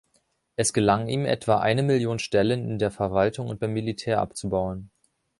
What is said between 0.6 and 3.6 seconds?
gelang ihm, etwa eine Million Stellen in der Verwaltung und